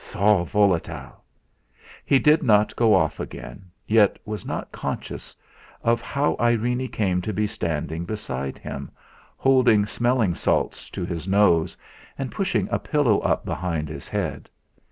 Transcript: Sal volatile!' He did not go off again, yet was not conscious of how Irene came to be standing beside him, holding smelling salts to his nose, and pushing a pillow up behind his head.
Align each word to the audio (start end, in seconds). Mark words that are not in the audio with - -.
Sal 0.03 0.45
volatile!' 0.45 1.23
He 2.03 2.17
did 2.17 2.41
not 2.41 2.75
go 2.75 2.95
off 2.95 3.19
again, 3.19 3.65
yet 3.85 4.17
was 4.25 4.47
not 4.47 4.71
conscious 4.71 5.35
of 5.83 6.01
how 6.01 6.35
Irene 6.39 6.87
came 6.87 7.21
to 7.21 7.31
be 7.31 7.45
standing 7.45 8.05
beside 8.05 8.57
him, 8.57 8.89
holding 9.37 9.85
smelling 9.85 10.33
salts 10.33 10.89
to 10.89 11.05
his 11.05 11.27
nose, 11.27 11.77
and 12.17 12.31
pushing 12.31 12.67
a 12.71 12.79
pillow 12.79 13.19
up 13.19 13.45
behind 13.45 13.89
his 13.89 14.07
head. 14.07 14.49